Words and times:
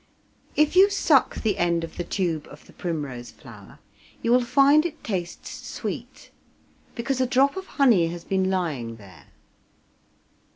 If 0.55 0.75
you 0.75 0.89
suck 0.89 1.35
the 1.43 1.59
end 1.59 1.83
of 1.83 1.95
the 1.95 2.03
tube 2.03 2.47
of 2.49 2.65
the 2.65 2.73
primrose 2.73 3.29
flower 3.29 3.77
you 4.23 4.31
will 4.31 4.43
find 4.43 4.83
it 4.83 5.03
tastes 5.03 5.51
sweet, 5.69 6.31
because 6.95 7.21
a 7.21 7.27
drop 7.27 7.55
of 7.55 7.67
honey 7.77 8.07
has 8.07 8.23
been 8.23 8.49
lying 8.49 8.95
there. 8.95 9.27